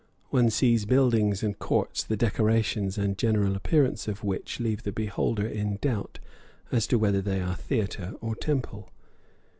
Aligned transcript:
One 0.31 0.49
sees 0.49 0.85
buildings 0.85 1.43
and 1.43 1.59
courts 1.59 2.03
the 2.03 2.17
decorations 2.17 2.97
and 2.97 3.19
general 3.19 3.55
appearance 3.55 4.07
of 4.07 4.23
which 4.23 4.59
leave 4.59 4.81
the 4.81 4.91
beholder 4.91 5.45
in 5.45 5.77
doubt 5.79 6.17
as 6.71 6.87
to 6.87 6.97
whether 6.97 7.21
they 7.21 7.39
are 7.39 7.53
theatre 7.55 8.15
or 8.19 8.33
temple. 8.33 8.89